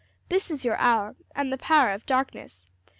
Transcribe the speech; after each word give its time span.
'This 0.29 0.49
is 0.49 0.65
your 0.65 0.77
hour 0.77 1.15
and 1.35 1.53
the 1.53 1.59
power 1.59 1.91
of 1.91 2.07
darkness.' 2.07 2.65